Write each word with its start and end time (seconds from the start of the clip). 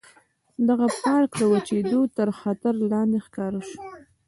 دغه 0.67 0.87
پارک 1.01 1.29
د 1.37 1.41
وچېدو 1.51 2.01
تر 2.17 2.27
خطر 2.39 2.73
لاندې 2.91 3.19
ښکاره 3.25 3.61
شو. 3.67 3.79